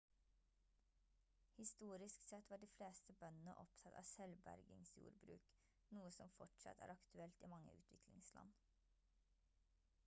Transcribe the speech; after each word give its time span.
historisk 1.57 2.23
sett 2.29 2.49
var 2.53 2.61
de 2.63 2.69
fleste 2.77 3.15
bøndene 3.23 3.53
opptatt 3.65 3.99
av 4.01 4.09
selvbergingsjordbruk 4.13 5.53
noe 5.99 6.11
som 6.17 6.33
fortsatt 6.39 6.83
er 6.89 6.95
aktuelt 6.97 7.41
i 7.43 7.51
mange 7.55 7.77
utviklingsland 7.83 8.67